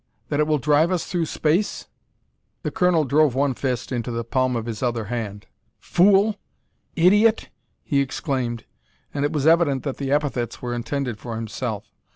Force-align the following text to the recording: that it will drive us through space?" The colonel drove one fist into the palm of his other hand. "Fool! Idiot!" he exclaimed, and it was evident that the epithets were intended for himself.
that 0.29 0.39
it 0.39 0.47
will 0.47 0.57
drive 0.57 0.89
us 0.91 1.05
through 1.05 1.27
space?" 1.27 1.87
The 2.63 2.71
colonel 2.71 3.05
drove 3.05 3.35
one 3.35 3.53
fist 3.53 3.91
into 3.91 4.09
the 4.09 4.23
palm 4.23 4.55
of 4.55 4.65
his 4.65 4.81
other 4.81 5.05
hand. 5.13 5.45
"Fool! 5.77 6.37
Idiot!" 6.95 7.49
he 7.83 7.99
exclaimed, 8.01 8.65
and 9.13 9.23
it 9.23 9.31
was 9.31 9.45
evident 9.45 9.83
that 9.83 9.97
the 9.97 10.09
epithets 10.11 10.59
were 10.59 10.73
intended 10.73 11.19
for 11.19 11.35
himself. 11.35 11.93